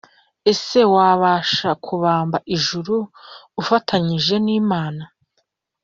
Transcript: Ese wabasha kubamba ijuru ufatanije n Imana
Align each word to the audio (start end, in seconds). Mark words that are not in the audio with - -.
Ese 0.51 0.79
wabasha 0.93 1.69
kubamba 1.85 2.37
ijuru 2.55 2.95
ufatanije 3.61 4.35
n 4.45 4.47
Imana 4.59 5.03